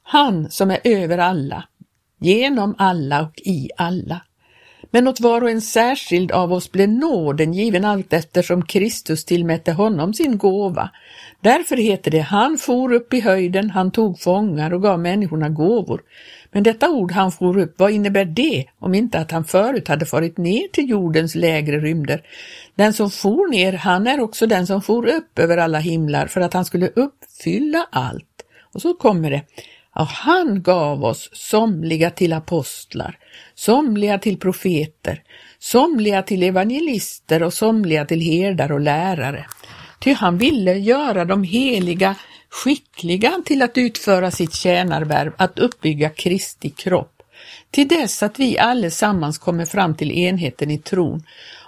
Han 0.03 0.51
som 0.51 0.71
är 0.71 0.79
över 0.83 1.17
alla, 1.17 1.63
genom 2.19 2.75
alla 2.77 3.21
och 3.21 3.39
i 3.45 3.69
alla. 3.77 4.21
Men 4.91 5.07
åt 5.07 5.19
var 5.19 5.41
och 5.41 5.49
en 5.49 5.61
särskild 5.61 6.31
av 6.31 6.53
oss 6.53 6.71
blev 6.71 6.89
nåden 6.89 7.53
given 7.53 7.85
allt 7.85 8.13
eftersom 8.13 8.65
Kristus 8.65 9.25
tillmätte 9.25 9.71
honom 9.71 10.13
sin 10.13 10.37
gåva. 10.37 10.89
Därför 11.41 11.77
heter 11.77 12.11
det, 12.11 12.19
han 12.19 12.57
for 12.57 12.93
upp 12.93 13.13
i 13.13 13.19
höjden, 13.19 13.69
han 13.69 13.91
tog 13.91 14.19
fångar 14.19 14.73
och 14.73 14.81
gav 14.81 14.99
människorna 14.99 15.49
gåvor. 15.49 16.01
Men 16.51 16.63
detta 16.63 16.89
ord 16.89 17.11
han 17.11 17.31
for 17.31 17.57
upp, 17.57 17.73
vad 17.77 17.91
innebär 17.91 18.25
det 18.25 18.65
om 18.79 18.93
inte 18.93 19.19
att 19.19 19.31
han 19.31 19.45
förut 19.45 19.87
hade 19.87 20.05
farit 20.05 20.37
ner 20.37 20.67
till 20.67 20.89
jordens 20.89 21.35
lägre 21.35 21.79
rymder? 21.79 22.21
Den 22.77 22.93
som 22.93 23.11
for 23.11 23.51
ner, 23.51 23.73
han 23.73 24.07
är 24.07 24.19
också 24.19 24.47
den 24.47 24.67
som 24.67 24.81
for 24.81 25.07
upp 25.07 25.39
över 25.39 25.57
alla 25.57 25.79
himlar 25.79 26.27
för 26.27 26.41
att 26.41 26.53
han 26.53 26.65
skulle 26.65 26.87
uppfylla 26.87 27.87
allt. 27.91 28.43
Och 28.73 28.81
så 28.81 28.93
kommer 28.93 29.31
det, 29.31 29.43
Ja, 29.95 30.03
han 30.03 30.63
gav 30.63 31.05
oss 31.05 31.29
somliga 31.33 32.09
till 32.09 32.33
apostlar, 32.33 33.17
somliga 33.55 34.19
till 34.19 34.39
profeter, 34.39 35.23
somliga 35.59 36.23
till 36.23 36.43
evangelister 36.43 37.43
och 37.43 37.53
somliga 37.53 38.05
till 38.05 38.21
herdar 38.21 38.71
och 38.71 38.79
lärare. 38.79 39.45
Ty 39.99 40.13
han 40.13 40.37
ville 40.37 40.73
göra 40.73 41.25
de 41.25 41.43
heliga 41.43 42.15
skickliga 42.49 43.41
till 43.45 43.61
att 43.61 43.77
utföra 43.77 44.31
sitt 44.31 44.53
tjänarvärv, 44.53 45.33
att 45.37 45.59
uppbygga 45.59 46.09
Kristi 46.09 46.69
kropp, 46.69 47.23
till 47.71 47.87
dess 47.87 48.23
att 48.23 48.39
vi 48.39 48.57
allesammans 48.57 49.37
kommer 49.37 49.65
fram 49.65 49.95
till 49.95 50.11
enheten 50.11 50.71
i 50.71 50.77
tron 50.77 51.23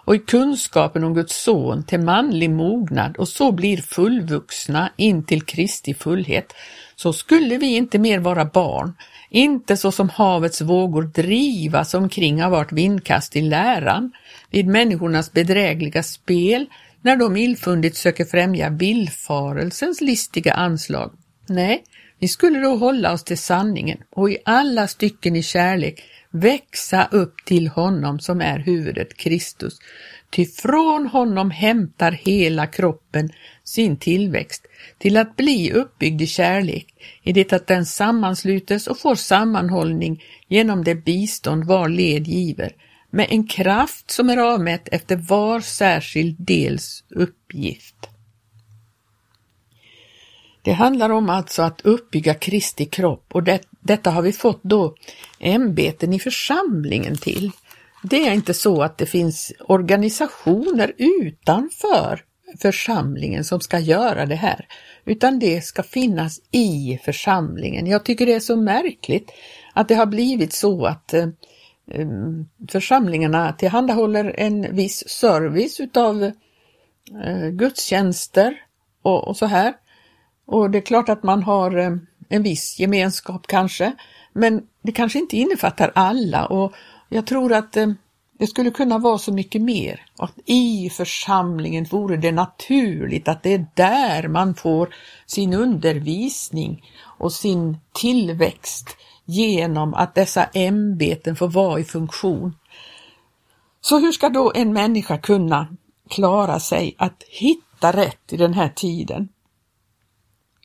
och 0.09 0.15
i 0.15 0.19
kunskapen 0.19 1.03
om 1.03 1.13
Guds 1.13 1.43
son 1.43 1.83
till 1.83 1.99
manlig 1.99 2.49
mognad 2.49 3.17
och 3.17 3.27
så 3.27 3.51
blir 3.51 3.77
fullvuxna 3.77 4.91
in 4.95 5.23
till 5.23 5.41
Kristi 5.41 5.93
fullhet, 5.93 6.53
så 6.95 7.13
skulle 7.13 7.57
vi 7.57 7.75
inte 7.75 7.99
mer 7.99 8.19
vara 8.19 8.45
barn, 8.45 8.93
inte 9.29 9.77
så 9.77 9.91
som 9.91 10.09
havets 10.09 10.61
vågor 10.61 11.03
drivas 11.03 11.93
omkring 11.93 12.43
av 12.43 12.51
vart 12.51 12.71
vindkast 12.71 13.35
i 13.35 13.41
läran, 13.41 14.11
vid 14.49 14.67
människornas 14.67 15.31
bedrägliga 15.31 16.03
spel, 16.03 16.65
när 17.01 17.15
de 17.15 17.37
illfundigt 17.37 17.97
söker 17.97 18.25
främja 18.25 18.69
villfarelsens 18.69 20.01
listiga 20.01 20.53
anslag. 20.53 21.11
Nej, 21.47 21.83
vi 22.19 22.27
skulle 22.27 22.59
då 22.59 22.75
hålla 22.75 23.13
oss 23.13 23.23
till 23.23 23.37
sanningen 23.37 23.97
och 24.09 24.29
i 24.29 24.37
alla 24.45 24.87
stycken 24.87 25.35
i 25.35 25.43
kärlek 25.43 26.03
växa 26.31 27.07
upp 27.11 27.45
till 27.45 27.67
honom 27.67 28.19
som 28.19 28.41
är 28.41 28.59
huvudet 28.59 29.17
Kristus. 29.17 29.79
Ty 30.29 30.45
från 30.45 31.07
honom 31.07 31.51
hämtar 31.51 32.11
hela 32.11 32.67
kroppen 32.67 33.29
sin 33.63 33.97
tillväxt 33.97 34.65
till 34.97 35.17
att 35.17 35.35
bli 35.35 35.71
uppbyggd 35.71 36.21
i 36.21 36.27
kärlek, 36.27 36.87
i 37.23 37.33
det 37.33 37.53
att 37.53 37.67
den 37.67 37.85
sammanslutes 37.85 38.87
och 38.87 38.99
får 38.99 39.15
sammanhållning 39.15 40.23
genom 40.47 40.83
det 40.83 40.95
bistånd 40.95 41.63
var 41.63 41.89
led 41.89 42.27
giver, 42.27 42.71
med 43.09 43.27
en 43.29 43.47
kraft 43.47 44.11
som 44.11 44.29
är 44.29 44.37
avmätt 44.37 44.89
efter 44.91 45.15
var 45.15 45.59
särskild 45.59 46.35
dels 46.39 47.03
uppgift. 47.09 47.95
Det 50.61 50.71
handlar 50.71 51.09
om 51.09 51.29
alltså 51.29 51.61
att 51.61 51.81
uppbygga 51.81 52.33
Kristi 52.33 52.85
kropp 52.85 53.25
och 53.31 53.43
det, 53.43 53.61
detta 53.79 54.11
har 54.11 54.21
vi 54.21 54.31
fått 54.31 54.63
då 54.63 54.95
ämbeten 55.39 56.13
i 56.13 56.19
församlingen 56.19 57.17
till. 57.17 57.51
Det 58.03 58.27
är 58.27 58.33
inte 58.33 58.53
så 58.53 58.81
att 58.81 58.97
det 58.97 59.05
finns 59.05 59.53
organisationer 59.59 60.93
utanför 60.97 62.23
församlingen 62.61 63.43
som 63.43 63.61
ska 63.61 63.79
göra 63.79 64.25
det 64.25 64.35
här, 64.35 64.67
utan 65.05 65.39
det 65.39 65.61
ska 65.61 65.83
finnas 65.83 66.41
i 66.51 66.99
församlingen. 67.03 67.87
Jag 67.87 68.05
tycker 68.05 68.25
det 68.25 68.33
är 68.33 68.39
så 68.39 68.55
märkligt 68.55 69.31
att 69.73 69.87
det 69.87 69.95
har 69.95 70.05
blivit 70.05 70.53
så 70.53 70.85
att 70.85 71.13
eh, 71.13 71.27
eh 71.91 72.07
församlingarna 72.71 73.53
tillhandahåller 73.53 74.35
en 74.37 74.75
viss 74.75 75.09
service 75.09 75.79
utav 75.79 76.23
eh, 77.23 77.49
gudstjänster 77.49 78.55
och, 79.01 79.27
och 79.27 79.37
så 79.37 79.45
här. 79.45 79.73
Och 80.51 80.71
det 80.71 80.77
är 80.77 80.81
klart 80.81 81.09
att 81.09 81.23
man 81.23 81.43
har 81.43 81.77
eh, 81.77 81.91
en 82.29 82.43
viss 82.43 82.79
gemenskap 82.79 83.47
kanske, 83.47 83.93
men 84.33 84.61
det 84.81 84.91
kanske 84.91 85.19
inte 85.19 85.37
innefattar 85.37 85.91
alla 85.95 86.45
och 86.45 86.73
jag 87.09 87.27
tror 87.27 87.53
att 87.53 87.77
eh, 87.77 87.87
det 88.39 88.47
skulle 88.47 88.71
kunna 88.71 88.97
vara 88.97 89.17
så 89.17 89.33
mycket 89.33 89.61
mer. 89.61 90.05
Att 90.17 90.33
i 90.45 90.89
församlingen 90.89 91.85
vore 91.91 92.17
det 92.17 92.31
naturligt 92.31 93.27
att 93.27 93.43
det 93.43 93.53
är 93.53 93.65
där 93.73 94.27
man 94.27 94.55
får 94.55 94.89
sin 95.25 95.53
undervisning 95.53 96.83
och 97.01 97.33
sin 97.33 97.77
tillväxt 97.93 98.97
genom 99.25 99.93
att 99.93 100.15
dessa 100.15 100.45
ämbeten 100.45 101.35
får 101.35 101.47
vara 101.47 101.79
i 101.79 101.83
funktion. 101.83 102.55
Så 103.81 103.99
hur 103.99 104.11
ska 104.11 104.29
då 104.29 104.51
en 104.55 104.73
människa 104.73 105.17
kunna 105.17 105.67
klara 106.09 106.59
sig 106.59 106.95
att 106.97 107.23
hitta 107.27 107.91
rätt 107.91 108.33
i 108.33 108.37
den 108.37 108.53
här 108.53 108.69
tiden? 108.69 109.29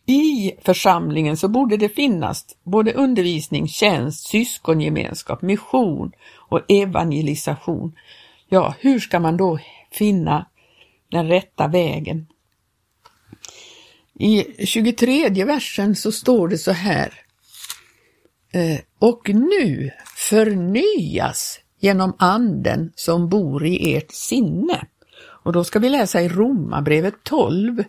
I 0.07 0.53
församlingen 0.63 1.37
så 1.37 1.49
borde 1.49 1.77
det 1.77 1.89
finnas 1.89 2.47
både 2.63 2.93
undervisning, 2.93 3.69
tjänst, 3.69 4.29
syskongemenskap, 4.29 5.43
mission 5.43 6.13
och 6.49 6.61
evangelisation. 6.69 7.97
Ja, 8.49 8.75
hur 8.79 9.01
ska 9.01 9.21
man 9.21 9.37
då 9.37 9.59
finna 9.91 10.47
den 11.11 11.29
rätta 11.29 11.69
vägen? 11.69 12.27
I 14.19 14.67
23 14.67 15.45
versen 15.45 15.97
så 15.97 16.13
står 16.13 16.49
det 16.49 16.59
så 16.59 16.73
här. 16.73 17.21
Eh, 18.53 18.79
och 18.99 19.29
nu 19.29 19.91
förnyas 20.17 21.61
genom 21.81 22.17
anden 22.19 22.93
som 22.95 23.29
bor 23.29 23.67
i 23.67 23.97
ert 23.97 24.11
sinne. 24.11 24.87
Och 25.17 25.53
då 25.53 25.65
ska 25.65 25.79
vi 25.79 25.89
läsa 25.89 26.23
i 26.23 26.29
Romarbrevet 26.29 27.15
12, 27.23 27.85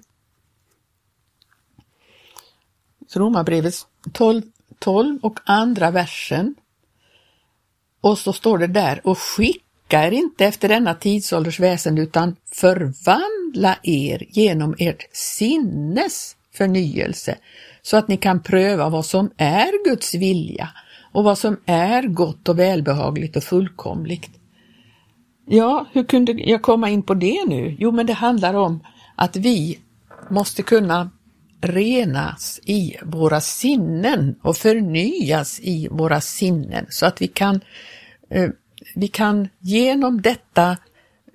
Romarbrevet 3.17 3.73
12, 4.13 4.41
12 4.79 5.19
och 5.21 5.39
andra 5.45 5.91
versen. 5.91 6.55
Och 8.01 8.17
så 8.17 8.33
står 8.33 8.57
det 8.57 8.67
där, 8.67 9.01
och 9.03 9.17
skicka 9.17 10.07
er 10.07 10.11
inte 10.11 10.45
efter 10.45 10.69
denna 10.69 10.93
tidsålders 10.93 11.59
väsen 11.59 11.97
utan 11.97 12.35
förvandla 12.51 13.77
er 13.83 14.25
genom 14.29 14.75
ert 14.79 15.03
sinnes 15.13 16.35
förnyelse 16.53 17.37
så 17.81 17.97
att 17.97 18.07
ni 18.07 18.17
kan 18.17 18.43
pröva 18.43 18.89
vad 18.89 19.05
som 19.05 19.31
är 19.37 19.89
Guds 19.89 20.13
vilja 20.13 20.69
och 21.11 21.23
vad 21.23 21.37
som 21.37 21.57
är 21.65 22.03
gott 22.03 22.49
och 22.49 22.59
välbehagligt 22.59 23.35
och 23.35 23.43
fullkomligt. 23.43 24.29
Ja, 25.47 25.85
hur 25.91 26.03
kunde 26.03 26.31
jag 26.31 26.61
komma 26.61 26.89
in 26.89 27.03
på 27.03 27.13
det 27.13 27.45
nu? 27.47 27.75
Jo, 27.79 27.91
men 27.91 28.05
det 28.05 28.13
handlar 28.13 28.53
om 28.53 28.79
att 29.15 29.35
vi 29.35 29.79
måste 30.29 30.63
kunna 30.63 31.09
renas 31.67 32.59
i 32.63 32.97
våra 33.03 33.41
sinnen 33.41 34.35
och 34.41 34.57
förnyas 34.57 35.59
i 35.59 35.87
våra 35.91 36.21
sinnen 36.21 36.85
så 36.89 37.05
att 37.05 37.21
vi 37.21 37.27
kan, 37.27 37.61
eh, 38.29 38.49
vi 38.95 39.07
kan 39.07 39.47
genom 39.59 40.21
detta 40.21 40.77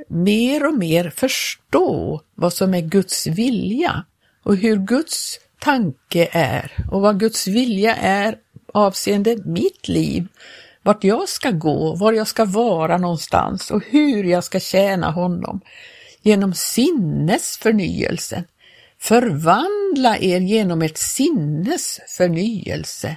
mer 0.09 0.67
och 0.67 0.75
mer 0.75 1.11
förstå 1.11 2.21
vad 2.35 2.53
som 2.53 2.75
är 2.75 2.81
Guds 2.81 3.27
vilja 3.27 4.05
och 4.43 4.57
hur 4.57 4.77
Guds 4.77 5.39
tanke 5.59 6.29
är 6.33 6.73
och 6.91 7.01
vad 7.01 7.21
Guds 7.21 7.47
vilja 7.47 7.97
är 7.97 8.39
avseende 8.75 9.37
mitt 9.45 9.89
liv, 9.89 10.27
vart 10.83 11.05
jag 11.05 11.29
ska 11.29 11.51
gå, 11.51 11.95
var 11.95 12.13
jag 12.13 12.27
ska 12.27 12.45
vara 12.45 12.99
någonstans 12.99 13.71
och 13.71 13.83
hur 13.87 14.25
jag 14.25 14.45
ska 14.45 14.61
tjäna 14.61 15.11
honom 15.11 15.61
genom 16.23 16.55
sinnesförnyelsen. 16.55 18.45
Förvandla 19.01 20.19
er 20.19 20.41
genom 20.41 20.83
ett 20.83 20.99
sinnes 20.99 22.01
förnyelse. 22.09 23.17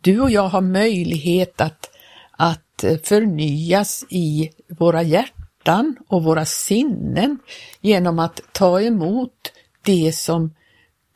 Du 0.00 0.20
och 0.20 0.30
jag 0.30 0.48
har 0.48 0.60
möjlighet 0.60 1.60
att, 1.60 1.90
att 2.30 2.84
eh, 2.84 2.98
förnyas 3.04 4.04
i 4.08 4.50
våra 4.68 5.02
hjärtan 5.02 5.96
och 6.08 6.24
våra 6.24 6.44
sinnen 6.44 7.38
genom 7.80 8.18
att 8.18 8.40
ta 8.52 8.80
emot 8.80 9.52
det 9.82 10.12
som 10.16 10.54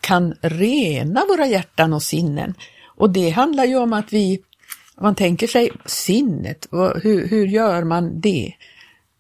kan 0.01 0.35
rena 0.41 1.25
våra 1.29 1.47
hjärtan 1.47 1.93
och 1.93 2.03
sinnen. 2.03 2.55
Och 2.87 3.11
det 3.11 3.31
handlar 3.31 3.65
ju 3.65 3.77
om 3.77 3.93
att 3.93 4.13
vi, 4.13 4.43
man 5.01 5.15
tänker 5.15 5.47
sig 5.47 5.71
sinnet, 5.87 6.69
hur, 7.03 7.29
hur 7.29 7.47
gör 7.47 7.85
man 7.85 8.21
det? 8.21 8.53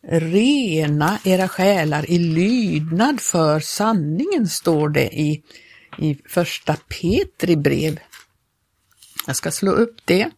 Rena 0.02 1.19
era 1.25 1.49
själar 1.49 2.11
i 2.11 2.19
lydnad 2.19 3.21
för 3.21 3.61
sanningen, 3.61 4.49
står 4.49 4.88
det 4.88 5.21
i, 5.21 5.42
i 5.99 6.19
första 6.28 6.76
Petri 6.76 7.57
brev. 7.57 8.00
Jag 9.26 9.37
ska 9.37 9.50
slå 9.50 9.73
upp 9.73 9.97
det. 10.04 10.30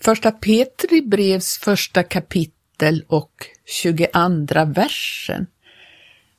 Första 0.00 0.30
Petri 0.30 1.02
brevs 1.02 1.58
första 1.58 2.02
kapitel 2.02 3.04
och 3.08 3.32
22 3.66 4.64
versen. 4.64 5.46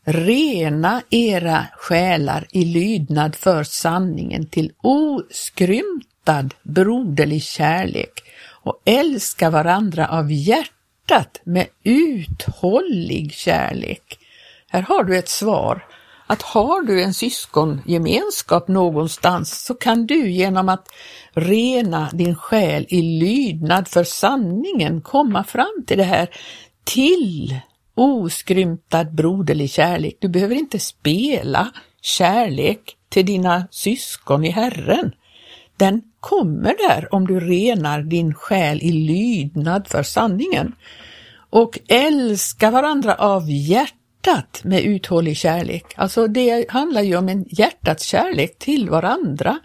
Rena 0.05 1.01
era 1.09 1.67
själar 1.77 2.47
i 2.51 2.65
lydnad 2.65 3.35
för 3.35 3.63
sanningen 3.63 4.47
till 4.47 4.71
oskrymtad 4.77 6.53
broderlig 6.63 7.43
kärlek 7.43 8.23
och 8.63 8.81
älska 8.85 9.49
varandra 9.49 10.07
av 10.07 10.31
hjärtat 10.31 10.80
med 11.43 11.67
uthållig 11.83 13.33
kärlek. 13.33 14.19
Här 14.67 14.81
har 14.81 15.03
du 15.03 15.17
ett 15.17 15.29
svar. 15.29 15.85
Att 16.27 16.41
har 16.41 16.81
du 16.81 17.03
en 17.03 17.13
syskongemenskap 17.13 18.67
någonstans 18.67 19.65
så 19.65 19.73
kan 19.73 20.05
du 20.05 20.31
genom 20.31 20.69
att 20.69 20.87
rena 21.33 22.09
din 22.13 22.35
själ 22.35 22.85
i 22.89 23.01
lydnad 23.01 23.87
för 23.87 24.03
sanningen 24.03 25.01
komma 25.01 25.43
fram 25.43 25.83
till 25.87 25.97
det 25.97 26.03
här 26.03 26.29
till 26.83 27.59
oskrymtad 27.95 29.15
broderlig 29.15 29.71
kärlek. 29.71 30.17
Du 30.19 30.29
behöver 30.29 30.55
inte 30.55 30.79
spela 30.79 31.71
kärlek 32.01 32.97
till 33.09 33.25
dina 33.25 33.67
syskon 33.71 34.45
i 34.45 34.49
Herren. 34.49 35.11
Den 35.77 36.01
kommer 36.21 36.75
där 36.89 37.13
om 37.13 37.27
du 37.27 37.39
renar 37.39 38.01
din 38.01 38.33
själ 38.33 38.81
i 38.81 38.91
lydnad 38.91 39.87
för 39.87 40.03
sanningen 40.03 40.75
och 41.49 41.79
älska 41.87 42.71
varandra 42.71 43.15
av 43.15 43.49
hjärtat 43.49 44.61
med 44.63 44.83
uthållig 44.83 45.37
kärlek. 45.37 45.85
Alltså 45.95 46.27
det 46.27 46.69
handlar 46.69 47.01
ju 47.01 47.17
om 47.17 47.29
en 47.29 47.45
hjärtats 47.49 48.05
kärlek 48.05 48.59
till 48.59 48.89
varandra 48.89 49.59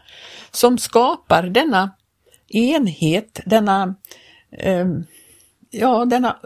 som 0.50 0.78
skapar 0.78 1.42
denna 1.42 1.90
enhet, 2.48 3.40
denna 3.44 3.94
eh, 4.52 4.86
ja, 5.70 6.04
denna 6.04 6.36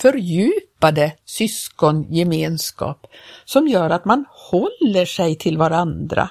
fördjupade 0.00 1.12
syskongemenskap 1.24 3.06
som 3.44 3.68
gör 3.68 3.90
att 3.90 4.04
man 4.04 4.24
håller 4.50 5.04
sig 5.04 5.36
till 5.36 5.58
varandra. 5.58 6.30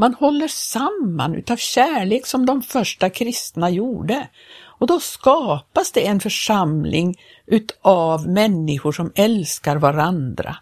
Man 0.00 0.14
håller 0.14 0.48
samman 0.48 1.34
utav 1.34 1.56
kärlek 1.56 2.26
som 2.26 2.46
de 2.46 2.62
första 2.62 3.10
kristna 3.10 3.70
gjorde. 3.70 4.28
Och 4.62 4.86
då 4.86 5.00
skapas 5.00 5.92
det 5.92 6.06
en 6.06 6.20
församling 6.20 7.18
utav 7.46 8.28
människor 8.28 8.92
som 8.92 9.12
älskar 9.14 9.76
varandra. 9.76 10.56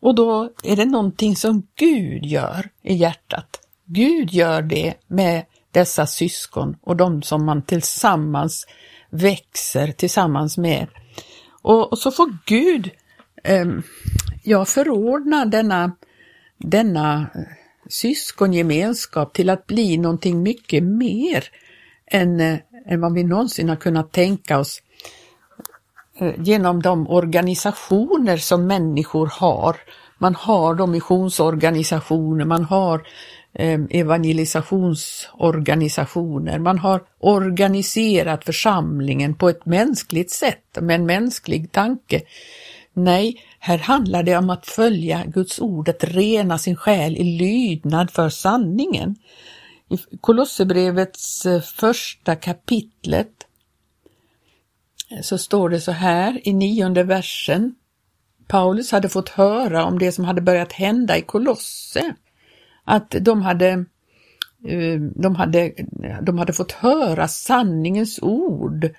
Och 0.00 0.14
då 0.14 0.50
är 0.62 0.76
det 0.76 0.84
någonting 0.84 1.36
som 1.36 1.66
Gud 1.74 2.24
gör 2.24 2.70
i 2.82 2.94
hjärtat. 2.94 3.60
Gud 3.84 4.32
gör 4.32 4.62
det 4.62 4.94
med 5.06 5.44
dessa 5.70 6.06
syskon 6.06 6.76
och 6.82 6.96
de 6.96 7.22
som 7.22 7.44
man 7.44 7.62
tillsammans 7.62 8.66
växer 9.10 9.92
tillsammans 9.92 10.58
med. 10.58 10.86
Och, 11.62 11.92
och 11.92 11.98
så 11.98 12.10
får 12.10 12.36
Gud 12.46 12.90
eh, 13.44 13.66
ja, 14.42 14.64
förordna 14.64 15.44
denna, 15.44 15.92
denna 16.58 17.26
syskongemenskap 17.88 19.32
till 19.32 19.50
att 19.50 19.66
bli 19.66 19.98
någonting 19.98 20.42
mycket 20.42 20.82
mer 20.82 21.44
än, 22.06 22.40
eh, 22.40 22.58
än 22.86 23.00
vad 23.00 23.14
vi 23.14 23.24
någonsin 23.24 23.68
har 23.68 23.76
kunnat 23.76 24.12
tänka 24.12 24.58
oss 24.58 24.82
eh, 26.18 26.32
genom 26.38 26.82
de 26.82 27.08
organisationer 27.08 28.36
som 28.36 28.66
människor 28.66 29.26
har. 29.26 29.76
Man 30.18 30.34
har 30.34 30.74
de 30.74 30.90
missionsorganisationer, 30.90 32.44
man 32.44 32.64
har 32.64 33.06
eh, 33.52 33.80
evangelisationsorganisationer. 33.90 36.58
Man 36.58 36.78
har 36.78 37.02
organiserat 37.20 38.44
församlingen 38.44 39.34
på 39.34 39.48
ett 39.48 39.66
mänskligt 39.66 40.30
sätt, 40.30 40.78
med 40.80 40.94
en 40.94 41.06
mänsklig 41.06 41.72
tanke. 41.72 42.22
Nej, 42.96 43.42
här 43.58 43.78
handlar 43.78 44.22
det 44.22 44.36
om 44.36 44.50
att 44.50 44.66
följa 44.66 45.24
Guds 45.26 45.60
ord, 45.60 45.88
att 45.88 46.04
rena 46.04 46.58
sin 46.58 46.76
själ 46.76 47.16
i 47.16 47.24
lydnad 47.24 48.10
för 48.10 48.28
sanningen. 48.28 49.16
I 49.88 50.16
Kolosserbrevets 50.20 51.46
eh, 51.46 51.60
första 51.60 52.36
kapitlet 52.36 53.46
eh, 55.10 55.20
så 55.22 55.38
står 55.38 55.68
det 55.68 55.80
så 55.80 55.92
här 55.92 56.48
i 56.48 56.52
nionde 56.52 57.02
versen. 57.02 57.74
Paulus 58.46 58.92
hade 58.92 59.08
fått 59.08 59.28
höra 59.28 59.84
om 59.84 59.98
det 59.98 60.12
som 60.12 60.24
hade 60.24 60.40
börjat 60.40 60.72
hända 60.72 61.18
i 61.18 61.22
Kolosse 61.22 62.14
att 62.84 63.14
de 63.20 63.42
hade, 63.42 63.68
eh, 64.64 65.00
de 65.00 65.36
hade, 65.36 65.72
de 66.22 66.38
hade 66.38 66.52
fått 66.52 66.72
höra 66.72 67.28
sanningens 67.28 68.18
ord 68.22 68.90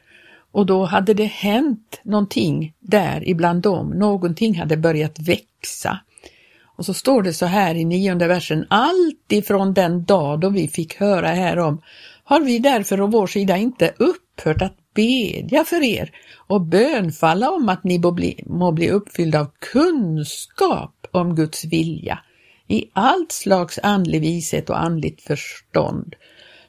och 0.56 0.66
då 0.66 0.86
hade 0.86 1.14
det 1.14 1.26
hänt 1.26 2.02
någonting 2.04 2.74
där 2.80 3.30
ibland 3.30 3.62
dem, 3.62 3.90
någonting 3.90 4.60
hade 4.60 4.78
börjat 4.78 5.20
växa. 5.20 6.00
Och 6.78 6.86
så 6.86 6.94
står 6.94 7.22
det 7.22 7.34
så 7.34 7.46
här 7.46 7.76
i 7.76 7.86
nionde 7.86 8.28
versen, 8.28 8.66
allt 8.70 9.32
ifrån 9.32 9.74
den 9.74 10.06
dag 10.06 10.40
då 10.40 10.50
vi 10.50 10.68
fick 10.68 10.96
höra 11.00 11.28
härom 11.28 11.82
har 12.24 12.42
vi 12.42 12.60
därför 12.60 13.02
å 13.02 13.08
vår 13.08 13.28
sida 13.28 13.58
inte 13.58 13.94
upphört 13.98 14.62
att 14.62 14.78
bedja 14.94 15.64
för 15.64 15.84
er 15.84 16.12
och 16.48 16.62
bönfalla 16.62 17.52
om 17.52 17.70
att 17.70 17.84
ni 17.84 18.00
må 18.00 18.12
bli, 18.12 18.44
må 18.46 18.72
bli 18.72 18.90
uppfyllda 18.90 19.40
av 19.40 19.52
kunskap 19.74 21.08
om 21.12 21.36
Guds 21.36 21.66
vilja 21.66 22.20
i 22.68 22.86
allt 22.94 23.32
slags 23.32 23.80
andlig 23.84 24.22
vishet 24.22 24.70
och 24.70 24.82
andligt 24.82 25.22
förstånd. 25.22 26.16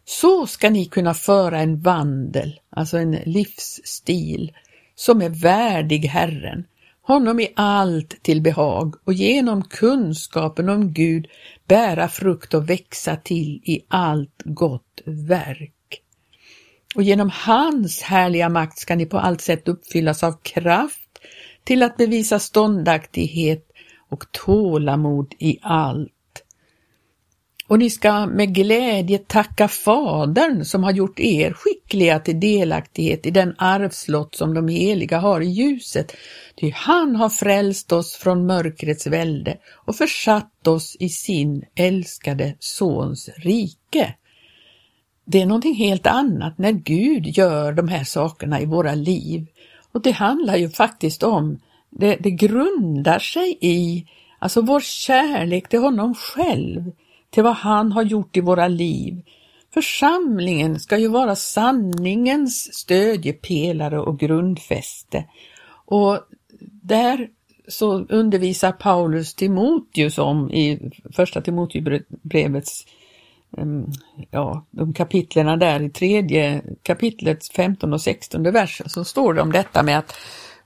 Så 0.04 0.46
ska 0.46 0.70
ni 0.70 0.84
kunna 0.84 1.14
föra 1.14 1.60
en 1.60 1.80
vandel, 1.80 2.60
alltså 2.76 2.98
en 2.98 3.10
livsstil, 3.12 4.52
som 4.94 5.22
är 5.22 5.28
värdig 5.28 6.04
Herren, 6.04 6.64
honom 7.02 7.40
i 7.40 7.52
allt 7.56 8.22
till 8.22 8.42
behag 8.42 8.94
och 9.04 9.12
genom 9.12 9.64
kunskapen 9.64 10.68
om 10.68 10.92
Gud 10.92 11.26
bära 11.68 12.08
frukt 12.08 12.54
och 12.54 12.70
växa 12.70 13.16
till 13.16 13.60
i 13.64 13.80
allt 13.88 14.42
gott 14.44 15.02
verk. 15.04 15.72
Och 16.94 17.02
genom 17.02 17.30
hans 17.32 18.02
härliga 18.02 18.48
makt 18.48 18.78
ska 18.78 18.96
ni 18.96 19.06
på 19.06 19.18
allt 19.18 19.40
sätt 19.40 19.68
uppfyllas 19.68 20.22
av 20.22 20.32
kraft 20.42 21.18
till 21.64 21.82
att 21.82 21.96
bevisa 21.96 22.38
ståndaktighet 22.38 23.66
och 24.08 24.32
tålamod 24.32 25.34
i 25.38 25.58
allt 25.62 26.12
och 27.66 27.78
ni 27.78 27.90
ska 27.90 28.26
med 28.26 28.54
glädje 28.54 29.18
tacka 29.18 29.68
Fadern 29.68 30.64
som 30.64 30.84
har 30.84 30.92
gjort 30.92 31.20
er 31.20 31.52
skickliga 31.52 32.20
till 32.20 32.40
delaktighet 32.40 33.26
i 33.26 33.30
den 33.30 33.54
arvslott 33.58 34.34
som 34.34 34.54
de 34.54 34.68
heliga 34.68 35.18
har 35.18 35.40
i 35.40 35.46
ljuset. 35.46 36.12
Ty 36.60 36.70
han 36.70 37.16
har 37.16 37.28
frälst 37.28 37.92
oss 37.92 38.16
från 38.16 38.46
mörkrets 38.46 39.06
välde 39.06 39.56
och 39.72 39.96
försatt 39.96 40.66
oss 40.66 40.96
i 41.00 41.08
sin 41.08 41.64
älskade 41.74 42.54
Sons 42.58 43.30
rike. 43.36 44.14
Det 45.24 45.42
är 45.42 45.46
någonting 45.46 45.74
helt 45.74 46.06
annat 46.06 46.58
när 46.58 46.72
Gud 46.72 47.26
gör 47.26 47.72
de 47.72 47.88
här 47.88 48.04
sakerna 48.04 48.60
i 48.60 48.66
våra 48.66 48.94
liv. 48.94 49.46
Och 49.92 50.02
det 50.02 50.10
handlar 50.10 50.56
ju 50.56 50.70
faktiskt 50.70 51.22
om, 51.22 51.58
det, 51.90 52.16
det 52.20 52.30
grundar 52.30 53.18
sig 53.18 53.58
i 53.60 54.06
alltså 54.38 54.60
vår 54.60 54.80
kärlek 54.80 55.68
till 55.68 55.78
honom 55.78 56.14
själv 56.14 56.92
till 57.30 57.42
vad 57.42 57.54
han 57.54 57.92
har 57.92 58.02
gjort 58.02 58.36
i 58.36 58.40
våra 58.40 58.68
liv. 58.68 59.22
Församlingen 59.74 60.80
ska 60.80 60.98
ju 60.98 61.08
vara 61.08 61.36
sanningens 61.36 62.74
stödjepelare 62.74 64.00
och 64.00 64.18
grundfäste. 64.18 65.24
Och 65.86 66.18
där 66.82 67.28
så 67.68 67.98
undervisar 67.98 68.72
Paulus 68.72 69.34
Timoteus 69.34 70.18
om 70.18 70.50
i 70.50 70.90
första 71.12 71.40
Timoteusbrevets 71.40 72.86
ja, 74.30 74.66
de 74.70 74.94
kapitlerna 74.94 75.56
där 75.56 75.82
i 75.82 75.90
tredje 75.90 76.62
kapitlets 76.82 77.50
15 77.50 77.92
och 77.92 78.00
16 78.00 78.42
versen, 78.42 78.88
så 78.88 79.04
står 79.04 79.34
det 79.34 79.42
om 79.42 79.52
detta 79.52 79.82
med 79.82 79.98
att 79.98 80.14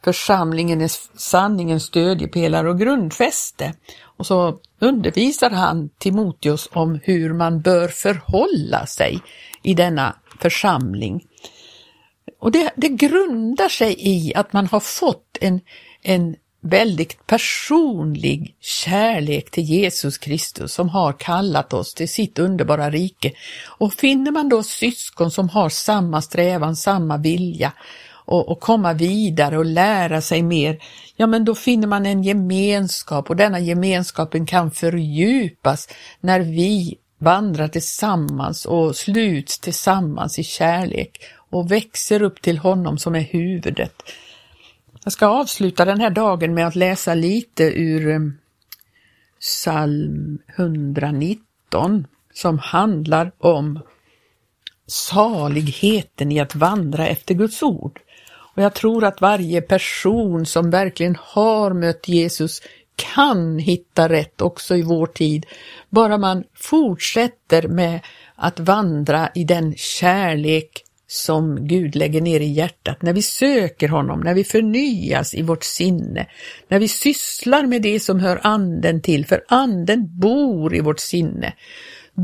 församlingen 0.04 0.80
är 0.80 1.18
sanningens 1.18 1.82
stödjepelare 1.82 2.70
och 2.70 2.78
grundfäste. 2.78 3.74
Och 4.02 4.26
så 4.26 4.58
undervisar 4.78 5.50
han 5.50 5.88
Timoteus 5.98 6.68
om 6.72 7.00
hur 7.02 7.32
man 7.32 7.60
bör 7.60 7.88
förhålla 7.88 8.86
sig 8.86 9.20
i 9.62 9.74
denna 9.74 10.16
församling. 10.40 11.24
Och 12.40 12.52
det, 12.52 12.72
det 12.76 12.88
grundar 12.88 13.68
sig 13.68 13.94
i 13.98 14.34
att 14.34 14.52
man 14.52 14.66
har 14.66 14.80
fått 14.80 15.38
en, 15.40 15.60
en 16.02 16.36
väldigt 16.62 17.26
personlig 17.26 18.56
kärlek 18.60 19.50
till 19.50 19.64
Jesus 19.64 20.18
Kristus 20.18 20.72
som 20.72 20.88
har 20.88 21.12
kallat 21.12 21.72
oss 21.72 21.94
till 21.94 22.08
sitt 22.08 22.38
underbara 22.38 22.90
rike. 22.90 23.32
Och 23.66 23.94
finner 23.94 24.30
man 24.30 24.48
då 24.48 24.62
syskon 24.62 25.30
som 25.30 25.48
har 25.48 25.68
samma 25.68 26.22
strävan, 26.22 26.76
samma 26.76 27.16
vilja 27.16 27.72
och, 28.30 28.48
och 28.48 28.60
komma 28.60 28.92
vidare 28.92 29.58
och 29.58 29.64
lära 29.64 30.20
sig 30.20 30.42
mer, 30.42 30.78
ja 31.16 31.26
men 31.26 31.44
då 31.44 31.54
finner 31.54 31.86
man 31.86 32.06
en 32.06 32.22
gemenskap 32.22 33.30
och 33.30 33.36
denna 33.36 33.60
gemenskapen 33.60 34.46
kan 34.46 34.70
fördjupas 34.70 35.88
när 36.20 36.40
vi 36.40 36.98
vandrar 37.18 37.68
tillsammans 37.68 38.66
och 38.66 38.96
sluts 38.96 39.58
tillsammans 39.58 40.38
i 40.38 40.44
kärlek 40.44 41.20
och 41.50 41.70
växer 41.70 42.22
upp 42.22 42.42
till 42.42 42.58
honom 42.58 42.98
som 42.98 43.14
är 43.14 43.20
huvudet. 43.20 43.94
Jag 45.04 45.12
ska 45.12 45.26
avsluta 45.26 45.84
den 45.84 46.00
här 46.00 46.10
dagen 46.10 46.54
med 46.54 46.66
att 46.66 46.76
läsa 46.76 47.14
lite 47.14 47.64
ur 47.64 48.10
eh, 48.10 48.20
psalm 49.40 50.38
119 50.56 52.06
som 52.34 52.58
handlar 52.58 53.32
om 53.38 53.80
saligheten 54.86 56.32
i 56.32 56.40
att 56.40 56.54
vandra 56.54 57.06
efter 57.06 57.34
Guds 57.34 57.62
ord. 57.62 58.00
Och 58.54 58.62
jag 58.62 58.74
tror 58.74 59.04
att 59.04 59.20
varje 59.20 59.60
person 59.60 60.46
som 60.46 60.70
verkligen 60.70 61.16
har 61.20 61.72
mött 61.72 62.08
Jesus 62.08 62.62
kan 62.96 63.58
hitta 63.58 64.08
rätt 64.08 64.40
också 64.40 64.76
i 64.76 64.82
vår 64.82 65.06
tid, 65.06 65.46
bara 65.88 66.18
man 66.18 66.44
fortsätter 66.54 67.68
med 67.68 68.00
att 68.34 68.60
vandra 68.60 69.28
i 69.34 69.44
den 69.44 69.74
kärlek 69.76 70.84
som 71.06 71.66
Gud 71.66 71.96
lägger 71.96 72.20
ner 72.20 72.40
i 72.40 72.52
hjärtat, 72.52 73.02
när 73.02 73.12
vi 73.12 73.22
söker 73.22 73.88
honom, 73.88 74.20
när 74.20 74.34
vi 74.34 74.44
förnyas 74.44 75.34
i 75.34 75.42
vårt 75.42 75.64
sinne, 75.64 76.26
när 76.68 76.78
vi 76.78 76.88
sysslar 76.88 77.66
med 77.66 77.82
det 77.82 78.00
som 78.00 78.20
hör 78.20 78.40
anden 78.42 79.02
till, 79.02 79.26
för 79.26 79.44
anden 79.48 80.20
bor 80.20 80.74
i 80.74 80.80
vårt 80.80 81.00
sinne. 81.00 81.52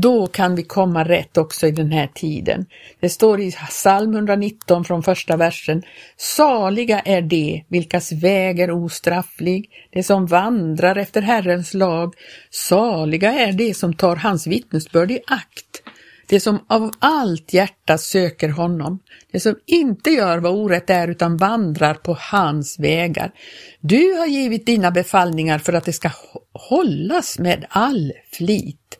Då 0.01 0.27
kan 0.27 0.55
vi 0.55 0.63
komma 0.63 1.03
rätt 1.03 1.37
också 1.37 1.67
i 1.67 1.71
den 1.71 1.91
här 1.91 2.07
tiden. 2.07 2.65
Det 2.99 3.09
står 3.09 3.41
i 3.41 3.51
psalm 3.51 4.15
119 4.15 4.85
från 4.85 5.03
första 5.03 5.37
versen. 5.37 5.83
Saliga 6.17 6.99
är 6.99 7.21
de, 7.21 7.65
vilkas 7.67 8.11
väg 8.11 8.59
är 8.59 8.71
ostrafflig, 8.71 9.69
de 9.91 10.03
som 10.03 10.25
vandrar 10.25 10.95
efter 10.95 11.21
Herrens 11.21 11.73
lag. 11.73 12.13
Saliga 12.49 13.31
är 13.31 13.51
de 13.51 13.73
som 13.73 13.93
tar 13.93 14.15
hans 14.15 14.47
vittnesbörd 14.47 15.11
i 15.11 15.19
akt, 15.27 15.83
de 16.29 16.39
som 16.39 16.65
av 16.67 16.91
allt 16.99 17.53
hjärta 17.53 17.97
söker 17.97 18.49
honom, 18.49 18.99
de 19.31 19.39
som 19.39 19.55
inte 19.65 20.09
gör 20.09 20.37
vad 20.37 20.51
orätt 20.51 20.89
är 20.89 21.07
utan 21.07 21.37
vandrar 21.37 21.93
på 21.93 22.17
hans 22.19 22.79
vägar. 22.79 23.31
Du 23.79 24.13
har 24.13 24.27
givit 24.27 24.65
dina 24.65 24.91
befallningar 24.91 25.59
för 25.59 25.73
att 25.73 25.85
det 25.85 25.93
ska 25.93 26.09
hållas 26.53 27.39
med 27.39 27.65
all 27.69 28.13
flit. 28.31 28.97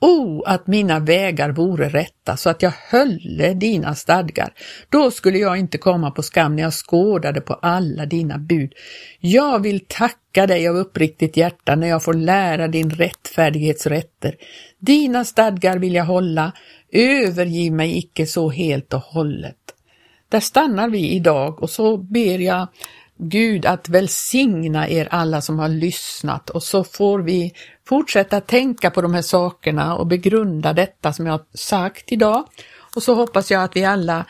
O, 0.00 0.42
att 0.46 0.66
mina 0.66 0.98
vägar 0.98 1.50
vore 1.50 1.88
rätta 1.88 2.36
så 2.36 2.50
att 2.50 2.62
jag 2.62 2.72
hölle 2.90 3.54
dina 3.54 3.94
stadgar. 3.94 4.52
Då 4.88 5.10
skulle 5.10 5.38
jag 5.38 5.56
inte 5.56 5.78
komma 5.78 6.10
på 6.10 6.22
skam 6.22 6.56
när 6.56 6.62
jag 6.62 6.72
skådade 6.72 7.40
på 7.40 7.54
alla 7.54 8.06
dina 8.06 8.38
bud. 8.38 8.72
Jag 9.20 9.62
vill 9.62 9.80
tacka 9.88 10.46
dig 10.46 10.68
av 10.68 10.76
uppriktigt 10.76 11.36
hjärta 11.36 11.74
när 11.76 11.86
jag 11.86 12.02
får 12.02 12.14
lära 12.14 12.68
din 12.68 12.90
rättfärdighetsrätter. 12.90 14.34
Dina 14.78 15.24
stadgar 15.24 15.78
vill 15.78 15.94
jag 15.94 16.04
hålla, 16.04 16.52
övergiv 16.92 17.72
mig 17.72 17.98
icke 17.98 18.26
så 18.26 18.50
helt 18.50 18.94
och 18.94 19.00
hållet. 19.00 19.56
Där 20.28 20.40
stannar 20.40 20.88
vi 20.88 21.10
idag 21.10 21.62
och 21.62 21.70
så 21.70 21.96
ber 21.96 22.38
jag 22.38 22.68
Gud 23.22 23.66
att 23.66 23.88
välsigna 23.88 24.88
er 24.88 25.08
alla 25.10 25.40
som 25.40 25.58
har 25.58 25.68
lyssnat 25.68 26.50
och 26.50 26.62
så 26.62 26.84
får 26.84 27.18
vi 27.18 27.52
fortsätta 27.88 28.40
tänka 28.40 28.90
på 28.90 29.02
de 29.02 29.14
här 29.14 29.22
sakerna 29.22 29.96
och 29.96 30.06
begrunda 30.06 30.72
detta 30.72 31.12
som 31.12 31.26
jag 31.26 31.32
har 31.32 31.44
sagt 31.54 32.12
idag. 32.12 32.44
Och 32.96 33.02
så 33.02 33.14
hoppas 33.14 33.50
jag 33.50 33.62
att 33.62 33.76
vi 33.76 33.84
alla 33.84 34.26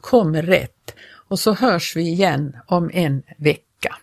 kommer 0.00 0.42
rätt 0.42 0.94
och 1.28 1.38
så 1.38 1.54
hörs 1.54 1.96
vi 1.96 2.02
igen 2.02 2.56
om 2.66 2.90
en 2.92 3.22
vecka. 3.36 3.98